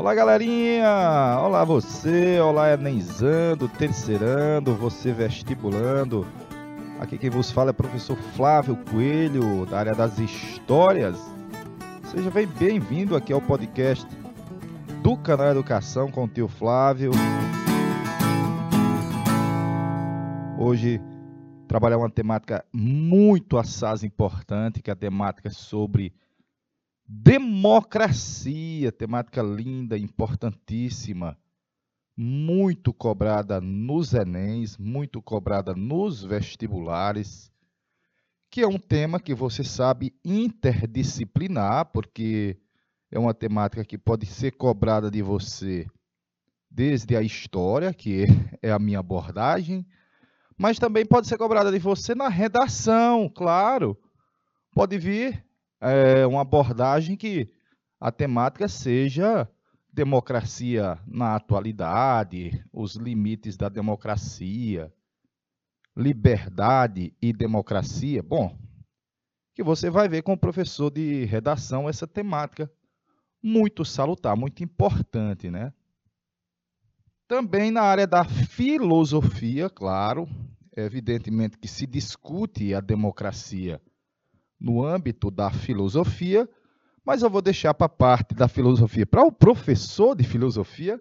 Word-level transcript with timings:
Olá, 0.00 0.14
galerinha! 0.14 1.38
Olá, 1.42 1.62
você! 1.62 2.40
Olá, 2.40 2.72
Enenzando, 2.72 3.68
terceirando, 3.68 4.74
você 4.74 5.12
vestibulando. 5.12 6.26
Aqui 6.98 7.18
quem 7.18 7.28
vos 7.28 7.50
fala 7.50 7.68
é 7.68 7.72
o 7.72 7.74
professor 7.74 8.16
Flávio 8.16 8.78
Coelho, 8.90 9.66
da 9.66 9.78
área 9.78 9.94
das 9.94 10.18
histórias. 10.18 11.18
Seja 12.04 12.30
bem-vindo 12.30 13.14
aqui 13.14 13.30
ao 13.30 13.42
podcast 13.42 14.06
do 15.02 15.18
canal 15.18 15.48
Educação 15.48 16.10
com 16.10 16.24
o 16.24 16.28
tio 16.28 16.48
Flávio. 16.48 17.10
Hoje 20.58 20.98
trabalhar 21.68 21.98
uma 21.98 22.08
temática 22.08 22.64
muito 22.72 23.58
assaz 23.58 24.02
importante, 24.02 24.80
que 24.80 24.88
é 24.88 24.94
a 24.94 24.96
temática 24.96 25.50
sobre 25.50 26.10
democracia, 27.12 28.92
temática 28.92 29.42
linda, 29.42 29.98
importantíssima, 29.98 31.36
muito 32.16 32.92
cobrada 32.92 33.60
nos 33.60 34.14
Enems, 34.14 34.78
muito 34.78 35.20
cobrada 35.20 35.74
nos 35.74 36.22
vestibulares, 36.22 37.50
que 38.48 38.60
é 38.60 38.68
um 38.68 38.78
tema 38.78 39.18
que 39.18 39.34
você 39.34 39.64
sabe 39.64 40.14
interdisciplinar, 40.24 41.86
porque 41.86 42.56
é 43.10 43.18
uma 43.18 43.34
temática 43.34 43.84
que 43.84 43.98
pode 43.98 44.24
ser 44.26 44.52
cobrada 44.52 45.10
de 45.10 45.20
você 45.20 45.88
desde 46.70 47.16
a 47.16 47.22
história, 47.22 47.92
que 47.92 48.26
é 48.62 48.70
a 48.70 48.78
minha 48.78 49.00
abordagem, 49.00 49.84
mas 50.56 50.78
também 50.78 51.04
pode 51.04 51.26
ser 51.26 51.36
cobrada 51.36 51.72
de 51.72 51.78
você 51.80 52.14
na 52.14 52.28
redação, 52.28 53.28
claro. 53.28 53.98
Pode 54.72 54.96
vir 54.96 55.49
é, 55.80 56.26
uma 56.26 56.42
abordagem 56.42 57.16
que 57.16 57.50
a 57.98 58.12
temática 58.12 58.68
seja 58.68 59.48
democracia 59.92 60.98
na 61.06 61.34
atualidade, 61.34 62.64
os 62.72 62.94
limites 62.94 63.56
da 63.56 63.68
democracia, 63.68 64.92
liberdade 65.96 67.12
e 67.20 67.32
democracia. 67.32 68.22
Bom, 68.22 68.56
que 69.54 69.62
você 69.62 69.90
vai 69.90 70.08
ver 70.08 70.22
com 70.22 70.34
o 70.34 70.38
professor 70.38 70.90
de 70.90 71.24
redação 71.24 71.88
essa 71.88 72.06
temática 72.06 72.70
muito 73.42 73.84
salutar, 73.84 74.36
muito 74.36 74.62
importante, 74.62 75.50
né? 75.50 75.72
Também 77.26 77.70
na 77.70 77.82
área 77.82 78.06
da 78.06 78.24
filosofia, 78.24 79.70
claro, 79.70 80.28
evidentemente 80.76 81.58
que 81.58 81.68
se 81.68 81.86
discute 81.86 82.74
a 82.74 82.80
democracia 82.80 83.80
no 84.60 84.84
âmbito 84.84 85.30
da 85.30 85.50
filosofia, 85.50 86.48
mas 87.04 87.22
eu 87.22 87.30
vou 87.30 87.40
deixar 87.40 87.72
para 87.72 87.86
a 87.86 87.88
parte 87.88 88.34
da 88.34 88.46
filosofia, 88.46 89.06
para 89.06 89.24
o 89.24 89.32
professor 89.32 90.14
de 90.14 90.24
filosofia. 90.24 91.00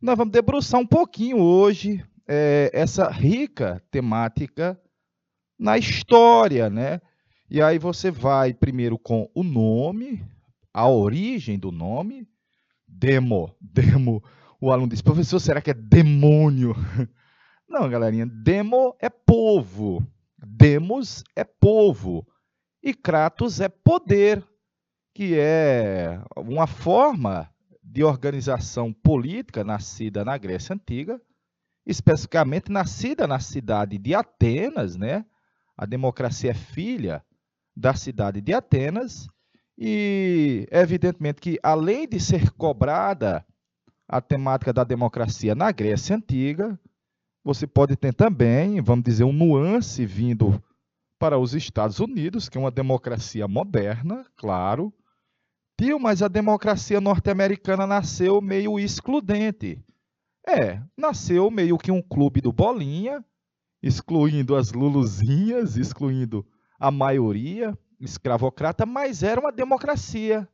Nós 0.00 0.16
vamos 0.16 0.32
debruçar 0.32 0.80
um 0.80 0.86
pouquinho 0.86 1.38
hoje 1.38 2.04
é, 2.28 2.70
essa 2.72 3.10
rica 3.10 3.82
temática 3.90 4.80
na 5.58 5.76
história, 5.76 6.70
né? 6.70 7.00
E 7.50 7.60
aí 7.60 7.78
você 7.78 8.10
vai 8.10 8.54
primeiro 8.54 8.98
com 8.98 9.28
o 9.34 9.42
nome, 9.42 10.24
a 10.72 10.88
origem 10.88 11.58
do 11.58 11.70
nome, 11.70 12.26
demo, 12.86 13.54
demo 13.60 14.22
o 14.62 14.70
aluno 14.70 14.88
diz, 14.88 15.02
professor, 15.02 15.40
será 15.40 15.60
que 15.60 15.72
é 15.72 15.74
demônio? 15.74 16.72
Não, 17.68 17.90
galerinha, 17.90 18.24
demo 18.26 18.94
é 19.00 19.10
povo. 19.10 20.06
Demos 20.38 21.24
é 21.34 21.42
povo. 21.42 22.24
E 22.82 22.92
Kratos 22.92 23.60
é 23.60 23.68
poder, 23.68 24.44
que 25.14 25.38
é 25.38 26.20
uma 26.36 26.66
forma 26.66 27.48
de 27.82 28.02
organização 28.02 28.92
política 28.92 29.62
nascida 29.62 30.24
na 30.24 30.36
Grécia 30.36 30.74
Antiga, 30.74 31.20
especificamente 31.86 32.72
nascida 32.72 33.26
na 33.26 33.38
cidade 33.38 33.98
de 33.98 34.14
Atenas, 34.14 34.96
né? 34.96 35.24
A 35.76 35.86
democracia 35.86 36.50
é 36.50 36.54
filha 36.54 37.24
da 37.76 37.94
cidade 37.94 38.40
de 38.40 38.52
Atenas 38.52 39.28
e 39.78 40.66
evidentemente 40.70 41.40
que 41.40 41.58
além 41.62 42.08
de 42.08 42.18
ser 42.18 42.50
cobrada 42.52 43.44
a 44.08 44.20
temática 44.20 44.72
da 44.72 44.84
democracia 44.84 45.54
na 45.54 45.70
Grécia 45.70 46.16
Antiga, 46.16 46.78
você 47.44 47.66
pode 47.66 47.96
ter 47.96 48.12
também, 48.12 48.80
vamos 48.80 49.04
dizer, 49.04 49.24
um 49.24 49.32
nuance 49.32 50.04
vindo 50.04 50.62
para 51.22 51.38
os 51.38 51.54
Estados 51.54 52.00
Unidos, 52.00 52.48
que 52.48 52.58
é 52.58 52.60
uma 52.60 52.68
democracia 52.68 53.46
moderna, 53.46 54.26
claro. 54.36 54.92
Tio, 55.78 56.00
mas 56.00 56.20
a 56.20 56.26
democracia 56.26 57.00
norte-americana 57.00 57.86
nasceu 57.86 58.40
meio 58.40 58.76
excludente. 58.76 59.80
É, 60.44 60.82
nasceu 60.98 61.48
meio 61.48 61.78
que 61.78 61.92
um 61.92 62.02
clube 62.02 62.40
do 62.40 62.52
bolinha, 62.52 63.24
excluindo 63.80 64.56
as 64.56 64.72
luluzinhas, 64.72 65.76
excluindo 65.76 66.44
a 66.76 66.90
maioria 66.90 67.78
escravocrata, 68.00 68.84
mas 68.84 69.22
era 69.22 69.40
uma 69.40 69.52
democracia. 69.52 70.48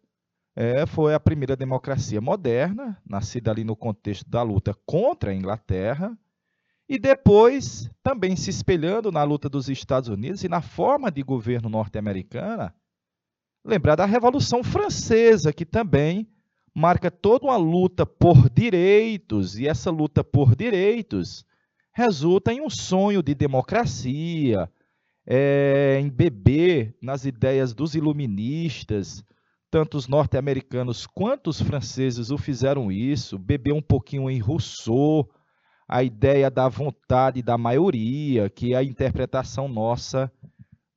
É, 0.55 0.85
foi 0.85 1.15
a 1.15 1.21
primeira 1.21 1.57
democracia 1.57 2.21
moderna, 2.21 3.01
nascida 3.07 3.51
ali 3.51 3.65
no 3.65 3.75
contexto 3.75 4.29
da 4.29 4.43
luta 4.43 4.77
contra 4.85 5.31
a 5.31 5.35
Inglaterra, 5.35 6.15
e 6.89 6.99
depois 6.99 7.91
também 8.03 8.35
se 8.35 8.49
espelhando 8.49 9.13
na 9.13 9.23
luta 9.23 9.49
dos 9.49 9.69
Estados 9.69 10.09
Unidos 10.09 10.43
e 10.43 10.49
na 10.49 10.63
forma 10.63 11.11
de 11.11 11.23
governo 11.23 11.69
norte-americana. 11.69 12.75
Lembrar 13.65 13.97
da 13.97 14.07
Revolução 14.07 14.65
Francesa, 14.65 15.53
que 15.53 15.67
também 15.67 16.27
marca 16.75 17.11
toda 17.11 17.47
uma 17.47 17.57
luta 17.57 18.07
por 18.07 18.49
direitos, 18.49 19.59
e 19.59 19.69
essa 19.69 19.91
luta 19.91 20.25
por 20.25 20.57
direitos 20.57 21.45
resulta 21.93 22.53
em 22.53 22.61
um 22.61 22.71
sonho 22.71 23.23
de 23.23 23.35
democracia, 23.35 24.71
é, 25.27 25.99
em 26.01 26.09
beber 26.09 26.97
nas 27.03 27.27
ideias 27.27 27.75
dos 27.75 27.95
iluministas, 27.95 29.23
tanto 29.71 29.99
os 29.99 30.09
norte-americanos 30.09 31.07
quanto 31.07 31.51
os 31.51 31.61
franceses 31.61 32.31
o 32.31 32.39
fizeram 32.39 32.91
isso, 32.91 33.39
beber 33.39 33.75
um 33.75 33.83
pouquinho 33.83 34.31
em 34.31 34.39
Rousseau, 34.39 35.29
a 35.89 36.03
ideia 36.03 36.51
da 36.51 36.69
vontade 36.69 37.43
da 37.43 37.57
maioria, 37.57 38.51
que 38.51 38.75
é 38.75 38.77
a 38.77 38.85
interpretação 38.85 39.67
nossa 39.67 40.31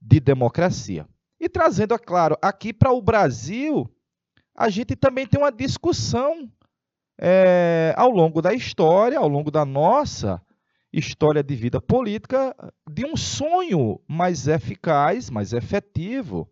de 0.02 0.19
democracia. 0.19 1.07
E 1.40 1.47
trazendo, 1.47 1.94
é 1.94 1.97
claro, 1.97 2.38
aqui 2.41 2.74
para 2.74 2.91
o 2.91 3.02
Brasil, 3.02 3.90
a 4.56 4.69
gente 4.69 4.96
também 4.96 5.25
tem 5.25 5.40
uma 5.40 5.52
discussão 5.52 6.52
é, 7.19 7.94
ao 7.96 8.09
longo 8.09 8.41
da 8.41 8.53
história, 8.53 9.18
ao 9.18 9.29
longo 9.29 9.50
da 9.50 9.63
nossa 9.63 10.41
história 10.91 11.41
de 11.41 11.56
vida 11.56 11.79
política, 11.79 12.53
de 12.90 13.06
um 13.06 13.16
sonho 13.16 14.02
mais 14.08 14.47
eficaz, 14.47 15.29
mais 15.29 15.53
efetivo 15.53 16.52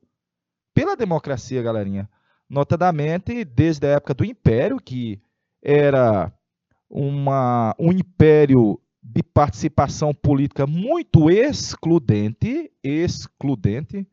pela 0.73 0.95
democracia, 0.95 1.61
galerinha. 1.61 2.09
Notadamente, 2.49 3.43
desde 3.43 3.85
a 3.85 3.91
época 3.91 4.13
do 4.13 4.23
Império, 4.23 4.79
que 4.79 5.21
era 5.61 6.31
uma, 6.89 7.75
um 7.79 7.91
império 7.91 8.79
de 9.01 9.23
participação 9.23 10.13
política 10.13 10.65
muito 10.65 11.29
excludente, 11.29 12.71
excludente, 12.83 14.07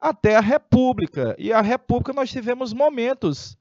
até 0.00 0.36
a 0.36 0.40
República. 0.40 1.34
E 1.38 1.52
a 1.52 1.60
República 1.60 2.12
nós 2.12 2.30
tivemos 2.30 2.72
momentos 2.72 3.56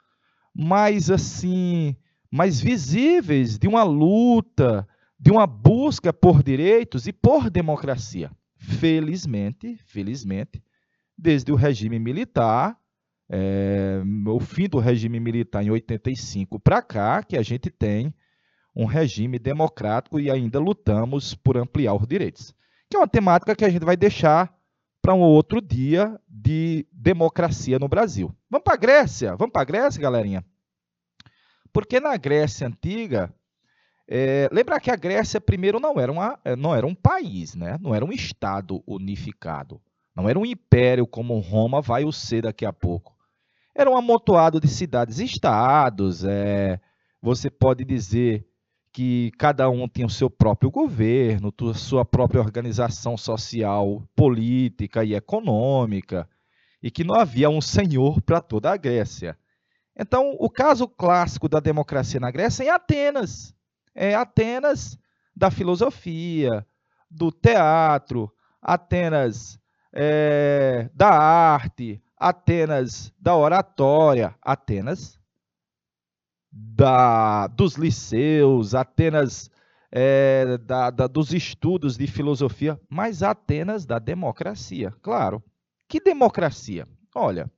mais 0.54 1.10
assim, 1.10 1.96
mais 2.32 2.60
visíveis 2.60 3.58
de 3.58 3.68
uma 3.68 3.84
luta, 3.84 4.88
de 5.20 5.32
uma 5.32 5.46
busca 5.46 6.14
por 6.14 6.42
direitos 6.42 7.08
e 7.08 7.14
por 7.14 7.50
democracia. 7.50 8.32
Felizmente, 8.58 9.78
felizmente, 9.86 10.62
desde 11.18 11.52
o 11.52 11.56
regime 11.56 12.00
militar, 12.00 12.78
é, 13.30 14.02
o 14.28 14.40
fim 14.40 14.68
do 14.68 14.80
regime 14.80 15.20
militar 15.20 15.64
em 15.64 15.70
85 15.70 16.60
para 16.60 16.82
cá, 16.82 17.24
que 17.24 17.38
a 17.38 17.42
gente 17.42 17.70
tem 17.70 18.14
um 18.80 18.86
regime 18.86 19.38
democrático 19.38 20.22
e 20.22 20.32
ainda 20.32 20.58
lutamos 20.58 21.36
por 21.36 21.58
ampliar 21.58 21.94
os 21.96 22.08
direitos. 22.08 22.56
Que 22.90 22.96
é 22.96 23.00
uma 23.00 23.08
temática 23.10 23.54
que 23.54 23.66
a 23.66 23.70
gente 23.70 23.84
vai 23.84 23.98
deixar 23.98 24.58
para 25.02 25.14
um 25.14 25.20
outro 25.20 25.62
dia 25.62 26.18
de 26.26 26.88
democracia 26.90 27.78
no 27.78 27.90
Brasil. 27.90 28.34
Vamos 28.50 28.64
para 28.64 28.76
a 28.76 28.78
Grécia? 28.78 29.36
Vamos 29.36 29.52
para 29.52 29.64
a 29.64 29.66
Grécia, 29.66 30.02
galerinha? 30.02 30.46
Porque 31.74 32.00
na 32.00 32.16
Grécia 32.16 32.68
Antiga, 32.68 33.34
é, 34.08 34.48
lembrar 34.50 34.80
que 34.80 34.90
a 34.90 34.96
Grécia 34.96 35.42
primeiro 35.42 35.78
não 35.78 36.00
era, 36.00 36.10
uma, 36.10 36.40
não 36.58 36.74
era 36.74 36.88
um 36.88 36.96
país, 36.96 37.56
né? 37.56 37.78
não 37.82 37.94
era 37.94 38.06
um 38.06 38.14
Estado 38.14 38.82
unificado. 38.88 39.82
Não 40.16 40.30
era 40.30 40.40
um 40.40 40.46
império 40.46 41.06
como 41.06 41.38
Roma 41.40 41.82
vai 41.82 42.06
o 42.06 42.14
ser 42.14 42.44
daqui 42.44 42.66
a 42.66 42.72
pouco. 42.72 43.14
Era 43.76 43.90
um 43.90 43.98
amontoado 43.98 44.58
de 44.58 44.70
cidades-estados. 44.70 46.24
É, 46.24 46.80
você 47.22 47.50
pode 47.50 47.84
dizer 47.84 48.49
que 48.92 49.32
cada 49.38 49.70
um 49.70 49.88
tinha 49.88 50.08
o 50.08 50.10
seu 50.10 50.30
próprio 50.30 50.72
governo, 50.72 51.54
sua 51.76 52.04
própria 52.04 52.42
organização 52.42 53.16
social, 53.18 54.04
política 54.16 55.04
e 55.04 55.14
econômica, 55.14 56.28
e 56.82 56.90
que 56.90 57.04
não 57.04 57.16
havia 57.16 57.50
um 57.50 57.62
senhor 57.62 58.22
para 58.22 58.42
toda 58.42 58.72
a 58.72 58.78
Grécia. 58.78 59.38
Então, 59.98 60.36
o 60.40 60.50
caso 60.50 60.88
clássico 60.88 61.50
da 61.50 61.60
democracia 61.60 62.20
na 62.20 62.32
Grécia 62.32 62.64
é 62.64 62.70
Atenas. 62.70 63.54
É 63.94 64.16
Atenas 64.16 64.98
da 65.36 65.52
filosofia, 65.52 66.66
do 67.10 67.32
teatro, 67.32 68.32
Atenas 68.62 69.60
é, 69.94 70.90
da 70.94 71.10
arte, 71.10 72.02
Atenas 72.18 73.14
da 73.20 73.36
oratória, 73.36 74.36
Atenas 74.42 75.19
da, 76.52 77.48
dos 77.48 77.76
liceus, 77.76 78.74
Atenas 78.74 79.50
é, 79.92 80.58
da, 80.58 80.90
da, 80.90 81.08
dos 81.08 81.34
estudos 81.34 81.98
de 81.98 82.08
filosofia, 82.08 82.80
mas 82.90 83.24
Atenas 83.24 83.86
da 83.86 84.00
democracia, 84.00 84.92
claro. 85.02 85.44
Que 85.88 86.00
democracia? 86.00 86.88
Olha, 87.16 87.52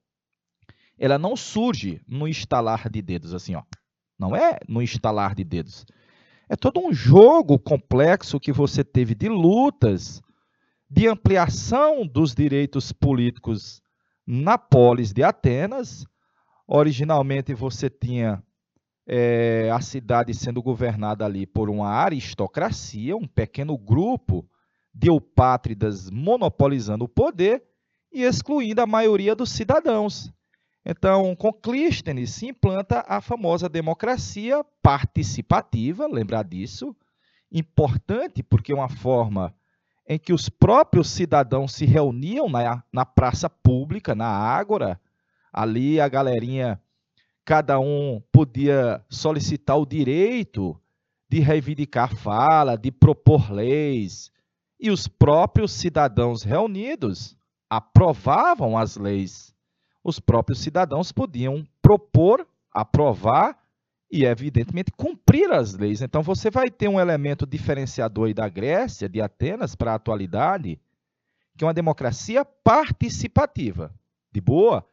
ela 0.97 1.17
não 1.17 1.35
surge 1.35 2.01
no 2.07 2.27
estalar 2.27 2.89
de 2.89 3.01
dedos, 3.01 3.33
assim, 3.33 3.55
ó. 3.55 3.63
Não 4.17 4.35
é 4.35 4.59
no 4.67 4.81
estalar 4.81 5.33
de 5.35 5.43
dedos. 5.43 5.85
É 6.47 6.55
todo 6.55 6.79
um 6.79 6.93
jogo 6.93 7.57
complexo 7.57 8.39
que 8.39 8.51
você 8.51 8.83
teve 8.83 9.15
de 9.15 9.27
lutas, 9.27 10.21
de 10.89 11.07
ampliação 11.07 12.05
dos 12.05 12.35
direitos 12.35 12.91
políticos 12.91 13.81
na 14.27 14.57
polis 14.57 15.11
de 15.11 15.23
Atenas. 15.23 16.05
Originalmente 16.67 17.53
você 17.53 17.89
tinha 17.89 18.43
é, 19.07 19.69
a 19.71 19.81
cidade 19.81 20.33
sendo 20.33 20.61
governada 20.61 21.25
ali 21.25 21.45
por 21.45 21.69
uma 21.69 21.89
aristocracia, 21.89 23.15
um 23.15 23.27
pequeno 23.27 23.77
grupo 23.77 24.47
de 24.93 25.09
eupátridas 25.09 26.09
monopolizando 26.09 27.05
o 27.05 27.09
poder 27.09 27.63
e 28.11 28.23
excluindo 28.23 28.81
a 28.81 28.87
maioria 28.87 29.35
dos 29.35 29.51
cidadãos. 29.51 30.31
Então, 30.85 31.35
com 31.35 31.53
Clístenes 31.53 32.31
se 32.31 32.47
implanta 32.47 33.05
a 33.07 33.21
famosa 33.21 33.69
democracia 33.69 34.65
participativa, 34.81 36.07
lembrar 36.07 36.43
disso, 36.43 36.95
importante 37.51 38.41
porque 38.41 38.71
é 38.71 38.75
uma 38.75 38.89
forma 38.89 39.53
em 40.07 40.17
que 40.17 40.33
os 40.33 40.49
próprios 40.49 41.09
cidadãos 41.09 41.73
se 41.73 41.85
reuniam 41.85 42.49
na, 42.49 42.83
na 42.91 43.05
praça 43.05 43.49
pública, 43.49 44.15
na 44.15 44.27
ágora, 44.27 44.99
ali 45.53 46.01
a 46.01 46.07
galerinha 46.07 46.81
cada 47.45 47.79
um 47.79 48.21
podia 48.31 49.03
solicitar 49.09 49.77
o 49.77 49.85
direito 49.85 50.79
de 51.29 51.39
reivindicar 51.39 52.15
fala, 52.15 52.77
de 52.77 52.91
propor 52.91 53.51
leis, 53.51 54.31
e 54.79 54.91
os 54.91 55.07
próprios 55.07 55.71
cidadãos 55.71 56.43
reunidos 56.43 57.37
aprovavam 57.69 58.77
as 58.77 58.97
leis. 58.97 59.55
Os 60.03 60.19
próprios 60.19 60.59
cidadãos 60.59 61.11
podiam 61.11 61.65
propor, 61.81 62.45
aprovar 62.73 63.57
e, 64.11 64.25
evidentemente, 64.25 64.91
cumprir 64.91 65.51
as 65.51 65.73
leis. 65.73 66.01
Então, 66.01 66.21
você 66.21 66.49
vai 66.51 66.69
ter 66.69 66.89
um 66.89 66.99
elemento 66.99 67.45
diferenciador 67.45 68.27
aí 68.27 68.33
da 68.33 68.49
Grécia, 68.49 69.07
de 69.07 69.21
Atenas, 69.21 69.73
para 69.73 69.93
a 69.93 69.95
atualidade, 69.95 70.77
que 71.57 71.63
é 71.63 71.67
uma 71.67 71.73
democracia 71.73 72.43
participativa. 72.43 73.93
De 74.33 74.41
boa? 74.41 74.85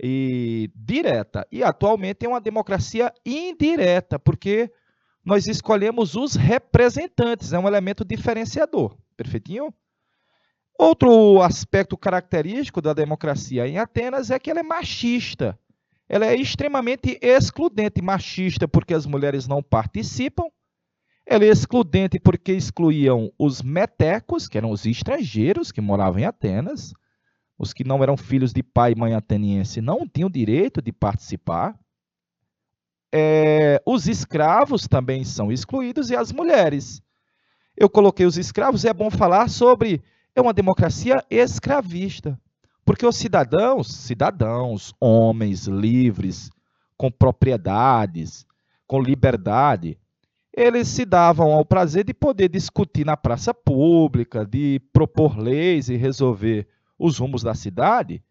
E 0.00 0.70
direta. 0.74 1.46
E 1.50 1.62
atualmente 1.62 2.24
é 2.24 2.28
uma 2.28 2.40
democracia 2.40 3.12
indireta, 3.24 4.18
porque 4.18 4.70
nós 5.24 5.46
escolhemos 5.46 6.14
os 6.16 6.34
representantes, 6.34 7.52
é 7.52 7.58
um 7.58 7.66
elemento 7.66 8.04
diferenciador. 8.04 8.96
Perfeitinho? 9.16 9.72
Outro 10.78 11.40
aspecto 11.40 11.96
característico 11.96 12.82
da 12.82 12.92
democracia 12.92 13.66
em 13.66 13.78
Atenas 13.78 14.30
é 14.30 14.38
que 14.38 14.50
ela 14.50 14.60
é 14.60 14.62
machista. 14.62 15.58
Ela 16.08 16.26
é 16.26 16.34
extremamente 16.34 17.18
excludente, 17.22 18.02
machista 18.02 18.68
porque 18.68 18.92
as 18.92 19.06
mulheres 19.06 19.46
não 19.46 19.62
participam. 19.62 20.44
Ela 21.26 21.44
é 21.44 21.48
excludente 21.48 22.18
porque 22.18 22.52
excluíam 22.52 23.32
os 23.38 23.62
metecos, 23.62 24.46
que 24.46 24.58
eram 24.58 24.70
os 24.70 24.84
estrangeiros 24.84 25.72
que 25.72 25.80
moravam 25.80 26.20
em 26.20 26.24
Atenas. 26.24 26.92
Os 27.58 27.72
que 27.72 27.84
não 27.84 28.02
eram 28.02 28.16
filhos 28.16 28.52
de 28.52 28.62
pai 28.62 28.92
e 28.92 28.98
mãe 28.98 29.14
ateniense 29.14 29.80
não 29.80 30.06
tinham 30.06 30.28
direito 30.28 30.82
de 30.82 30.92
participar. 30.92 31.78
É, 33.12 33.80
os 33.86 34.08
escravos 34.08 34.88
também 34.88 35.24
são 35.24 35.52
excluídos 35.52 36.10
e 36.10 36.16
as 36.16 36.32
mulheres. 36.32 37.00
Eu 37.76 37.88
coloquei 37.88 38.26
os 38.26 38.36
escravos, 38.36 38.84
é 38.84 38.92
bom 38.92 39.10
falar 39.10 39.48
sobre 39.48 40.02
é 40.34 40.40
uma 40.40 40.52
democracia 40.52 41.24
escravista. 41.30 42.38
Porque 42.84 43.06
os 43.06 43.16
cidadãos, 43.16 43.94
cidadãos, 43.94 44.92
homens 45.00 45.66
livres, 45.66 46.50
com 46.96 47.10
propriedades, 47.10 48.44
com 48.86 49.00
liberdade, 49.00 49.98
eles 50.52 50.88
se 50.88 51.04
davam 51.04 51.52
ao 51.52 51.64
prazer 51.64 52.04
de 52.04 52.12
poder 52.12 52.48
discutir 52.48 53.04
na 53.04 53.16
praça 53.16 53.54
pública, 53.54 54.44
de 54.44 54.80
propor 54.92 55.38
leis 55.38 55.88
e 55.88 55.96
resolver 55.96 56.68
os 56.98 57.18
rumos 57.18 57.42
da 57.42 57.54
cidade, 57.54 58.22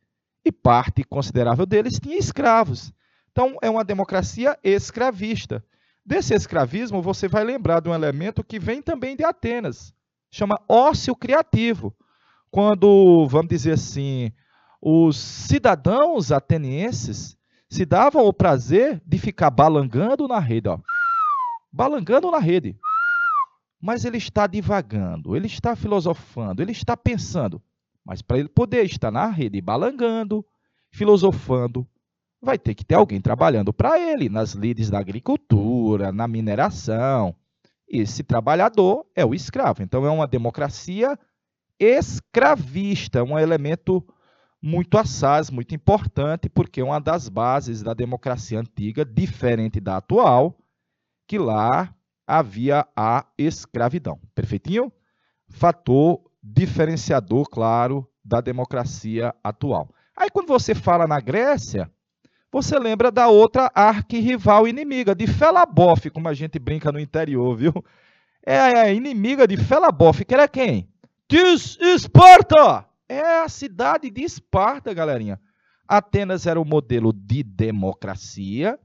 e 0.45 0.51
parte 0.51 1.03
considerável 1.03 1.65
deles 1.65 1.99
tinha 1.99 2.17
escravos. 2.17 2.93
Então, 3.31 3.57
é 3.61 3.69
uma 3.69 3.83
democracia 3.83 4.57
escravista. 4.63 5.63
Desse 6.05 6.33
escravismo, 6.33 7.01
você 7.01 7.27
vai 7.27 7.43
lembrar 7.43 7.79
de 7.79 7.89
um 7.89 7.93
elemento 7.93 8.43
que 8.43 8.59
vem 8.59 8.81
também 8.81 9.15
de 9.15 9.23
Atenas, 9.23 9.93
chama 10.29 10.59
ócio 10.67 11.15
criativo. 11.15 11.95
Quando, 12.51 13.25
vamos 13.27 13.47
dizer 13.47 13.73
assim, 13.73 14.31
os 14.81 15.17
cidadãos 15.17 16.31
atenienses 16.31 17.37
se 17.69 17.85
davam 17.85 18.25
o 18.25 18.33
prazer 18.33 19.01
de 19.05 19.17
ficar 19.17 19.49
balangando 19.49 20.27
na 20.27 20.39
rede, 20.39 20.69
ó. 20.69 20.77
balangando 21.71 22.29
na 22.29 22.37
rede. 22.37 22.77
Mas 23.81 24.05
ele 24.05 24.17
está 24.17 24.45
divagando, 24.45 25.35
ele 25.35 25.47
está 25.47 25.75
filosofando, 25.75 26.61
ele 26.61 26.71
está 26.71 26.95
pensando. 26.95 27.61
Mas 28.05 28.21
para 28.21 28.37
ele 28.37 28.49
poder 28.49 28.85
estar 28.85 29.11
na 29.11 29.27
rede 29.27 29.61
balangando, 29.61 30.45
filosofando, 30.91 31.87
vai 32.41 32.57
ter 32.57 32.75
que 32.75 32.83
ter 32.83 32.95
alguém 32.95 33.21
trabalhando 33.21 33.71
para 33.71 33.97
ele 33.99 34.27
nas 34.27 34.53
lides 34.53 34.89
da 34.89 34.99
agricultura, 34.99 36.11
na 36.11 36.27
mineração. 36.27 37.35
Esse 37.87 38.23
trabalhador 38.23 39.05
é 39.15 39.25
o 39.25 39.33
escravo. 39.33 39.81
Então 39.81 40.05
é 40.05 40.11
uma 40.11 40.27
democracia 40.27 41.17
escravista, 41.79 43.23
um 43.23 43.39
elemento 43.39 44.05
muito 44.61 44.97
assaz, 44.97 45.49
muito 45.49 45.75
importante, 45.75 46.47
porque 46.49 46.81
é 46.81 46.83
uma 46.83 46.99
das 46.99 47.27
bases 47.27 47.83
da 47.83 47.93
democracia 47.93 48.59
antiga, 48.59 49.03
diferente 49.03 49.79
da 49.79 49.97
atual, 49.97 50.57
que 51.27 51.37
lá 51.37 51.93
havia 52.25 52.87
a 52.95 53.25
escravidão. 53.37 54.19
Perfeitinho? 54.33 54.91
Fator 55.49 56.21
diferenciador, 56.43 57.47
claro, 57.49 58.05
da 58.23 58.41
democracia 58.41 59.33
atual. 59.43 59.89
Aí 60.15 60.29
quando 60.29 60.47
você 60.47 60.75
fala 60.75 61.07
na 61.07 61.19
Grécia, 61.19 61.89
você 62.51 62.77
lembra 62.77 63.09
da 63.09 63.27
outra 63.27 63.71
arquirrival 63.73 64.67
inimiga, 64.67 65.15
de 65.15 65.25
Felabof, 65.25 66.09
como 66.09 66.27
a 66.27 66.33
gente 66.33 66.59
brinca 66.59 66.91
no 66.91 66.99
interior, 66.99 67.55
viu? 67.55 67.73
É 68.45 68.59
a 68.59 68.91
inimiga 68.91 69.47
de 69.47 69.55
Felabof, 69.57 70.23
que 70.25 70.33
era 70.33 70.47
quem? 70.47 70.89
Diz 71.29 71.77
Esparta! 71.79 72.85
É 73.07 73.41
a 73.41 73.49
cidade 73.49 74.09
de 74.09 74.23
Esparta, 74.23 74.93
galerinha. 74.93 75.39
Atenas 75.87 76.45
era 76.45 76.59
o 76.59 76.65
modelo 76.65 77.13
de 77.13 77.43
democracia, 77.43 78.79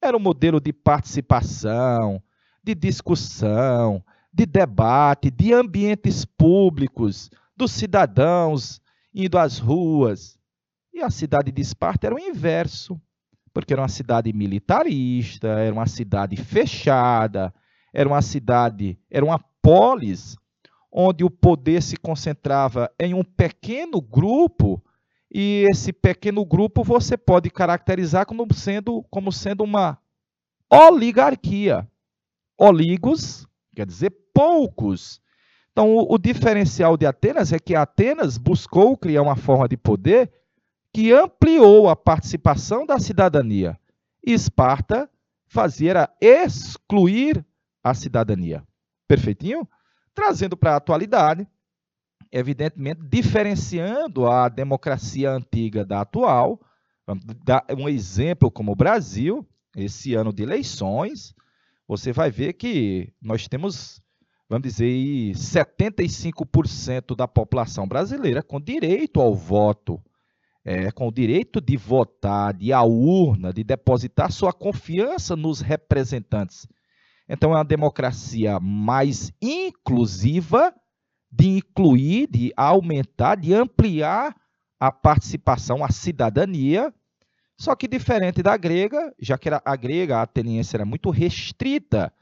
era 0.00 0.16
o 0.16 0.20
modelo 0.20 0.60
de 0.60 0.72
participação, 0.72 2.22
de 2.62 2.74
discussão, 2.74 4.04
de 4.34 4.44
debate, 4.44 5.30
de 5.30 5.52
ambientes 5.52 6.24
públicos, 6.24 7.30
dos 7.56 7.70
cidadãos 7.70 8.80
indo 9.14 9.38
às 9.38 9.58
ruas. 9.58 10.36
E 10.92 11.00
a 11.00 11.08
cidade 11.08 11.52
de 11.52 11.62
Esparta 11.62 12.08
era 12.08 12.16
o 12.16 12.18
inverso, 12.18 13.00
porque 13.52 13.72
era 13.72 13.82
uma 13.82 13.88
cidade 13.88 14.32
militarista, 14.32 15.46
era 15.46 15.72
uma 15.72 15.86
cidade 15.86 16.36
fechada, 16.36 17.54
era 17.92 18.08
uma 18.08 18.20
cidade, 18.20 18.98
era 19.08 19.24
uma 19.24 19.38
polis 19.62 20.36
onde 20.90 21.22
o 21.24 21.30
poder 21.30 21.80
se 21.80 21.96
concentrava 21.96 22.90
em 22.98 23.14
um 23.14 23.22
pequeno 23.22 24.00
grupo, 24.00 24.82
e 25.32 25.66
esse 25.70 25.92
pequeno 25.92 26.44
grupo 26.44 26.82
você 26.82 27.16
pode 27.16 27.50
caracterizar 27.50 28.26
como 28.26 28.46
sendo, 28.52 29.04
como 29.10 29.30
sendo 29.30 29.62
uma 29.62 29.98
oligarquia. 30.68 31.88
Oligos 32.58 33.46
quer 33.74 33.86
dizer 33.86 34.23
poucos. 34.34 35.22
Então, 35.72 35.94
o, 35.94 36.14
o 36.14 36.18
diferencial 36.18 36.96
de 36.96 37.06
Atenas 37.06 37.52
é 37.52 37.58
que 37.58 37.74
Atenas 37.74 38.36
buscou 38.36 38.96
criar 38.96 39.22
uma 39.22 39.36
forma 39.36 39.68
de 39.68 39.76
poder 39.76 40.30
que 40.92 41.12
ampliou 41.12 41.88
a 41.88 41.96
participação 41.96 42.84
da 42.84 42.98
cidadania. 42.98 43.78
Esparta 44.22 45.08
fazia 45.46 45.90
era 45.90 46.16
excluir 46.20 47.44
a 47.82 47.94
cidadania. 47.94 48.62
Perfeitinho? 49.08 49.68
Trazendo 50.12 50.56
para 50.56 50.72
a 50.72 50.76
atualidade, 50.76 51.46
evidentemente 52.30 53.00
diferenciando 53.04 54.26
a 54.26 54.48
democracia 54.48 55.30
antiga 55.30 55.84
da 55.84 56.00
atual, 56.00 56.60
Vamos 57.06 57.22
dar 57.44 57.64
um 57.76 57.88
exemplo 57.88 58.50
como 58.50 58.72
o 58.72 58.76
Brasil, 58.76 59.46
esse 59.76 60.14
ano 60.14 60.32
de 60.32 60.42
eleições, 60.42 61.34
você 61.86 62.12
vai 62.12 62.30
ver 62.30 62.54
que 62.54 63.12
nós 63.20 63.46
temos, 63.46 64.00
vamos 64.48 64.62
dizer, 64.68 65.32
75% 65.34 67.16
da 67.16 67.26
população 67.26 67.86
brasileira 67.86 68.42
com 68.42 68.60
direito 68.60 69.20
ao 69.20 69.34
voto, 69.34 70.00
é, 70.64 70.90
com 70.90 71.08
o 71.08 71.12
direito 71.12 71.60
de 71.60 71.76
votar, 71.76 72.54
de 72.54 72.66
ir 72.66 72.72
à 72.72 72.82
urna, 72.82 73.52
de 73.52 73.62
depositar 73.62 74.32
sua 74.32 74.52
confiança 74.52 75.36
nos 75.36 75.60
representantes. 75.60 76.66
Então, 77.28 77.52
é 77.52 77.56
uma 77.56 77.64
democracia 77.64 78.60
mais 78.60 79.32
inclusiva, 79.40 80.74
de 81.30 81.48
incluir, 81.48 82.28
de 82.30 82.52
aumentar, 82.56 83.36
de 83.36 83.52
ampliar 83.52 84.34
a 84.78 84.92
participação, 84.92 85.84
a 85.84 85.90
cidadania, 85.90 86.92
só 87.56 87.74
que 87.74 87.88
diferente 87.88 88.42
da 88.42 88.56
grega, 88.56 89.14
já 89.18 89.38
que 89.38 89.48
a 89.48 89.76
grega, 89.76 90.18
a 90.18 90.22
ateniense 90.22 90.76
era 90.76 90.84
muito 90.84 91.10
restrita, 91.10 92.12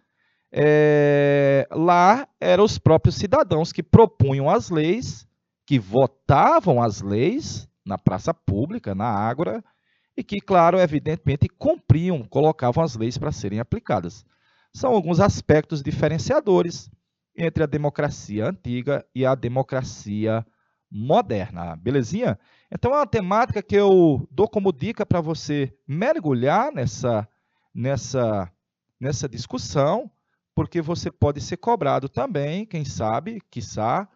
é, 0.53 1.67
lá 1.71 2.29
eram 2.39 2.65
os 2.65 2.79
próprios 2.79 3.17
cidadãos 3.17 3.73
que 3.73 3.83
propunham 3.83 4.51
as 4.51 4.69
leis, 4.69 5.27
que 5.65 5.79
votavam 5.79 6.83
as 6.83 7.01
leis 7.01 7.69
na 7.85 7.97
praça 7.97 8.35
pública, 8.35 8.95
na 8.95 9.07
ágora, 9.07 9.65
e 10.15 10.23
que, 10.23 10.41
claro, 10.41 10.79
evidentemente, 10.79 11.49
cumpriam, 11.49 12.23
colocavam 12.25 12.85
as 12.85 12.95
leis 12.97 13.17
para 13.17 13.33
serem 13.33 13.61
aplicadas. 13.61 14.27
São 14.75 14.93
alguns 14.93 15.21
aspectos 15.21 15.83
diferenciadores 15.83 16.91
entre 17.35 17.63
a 17.63 17.67
democracia 17.67 18.47
antiga 18.47 19.05
e 19.15 19.25
a 19.25 19.35
democracia 19.35 20.47
moderna. 20.91 21.75
Belezinha? 21.77 22.39
Então 22.71 22.93
é 22.93 22.97
uma 22.97 23.07
temática 23.07 23.63
que 23.63 23.75
eu 23.75 24.29
dou 24.31 24.47
como 24.47 24.73
dica 24.73 25.07
para 25.07 25.23
você 25.23 25.75
mergulhar 25.89 26.71
nessa, 26.71 27.27
nessa, 27.75 28.51
nessa 29.01 29.27
discussão, 29.27 30.11
porque 30.55 30.81
você 30.81 31.11
pode 31.11 31.41
ser 31.41 31.57
cobrado 31.57 32.09
também, 32.09 32.67
quem 32.67 32.85
sabe, 32.85 33.41
quiçá, 33.51 34.09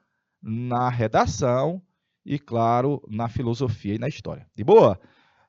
na 0.43 0.89
redação 0.89 1.83
e, 2.25 2.39
claro, 2.39 3.03
na 3.09 3.29
filosofia 3.29 3.95
e 3.95 3.99
na 3.99 4.09
história. 4.09 4.47
De 4.55 4.63
boa? 4.63 4.99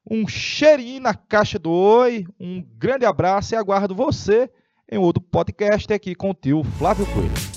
Um 0.10 0.28
cheirinho 0.28 1.02
na 1.02 1.14
caixa 1.14 1.60
do 1.60 1.72
Oi, 1.72 2.26
um 2.40 2.62
grande 2.62 3.06
abraço 3.06 3.54
e 3.54 3.58
aguardo 3.58 3.94
você 3.94 4.50
em 4.90 4.98
outro 4.98 5.22
podcast 5.22 5.92
aqui 5.92 6.16
com 6.16 6.30
o 6.30 6.34
tio 6.34 6.64
Flávio 6.64 7.06
Coelho. 7.08 7.57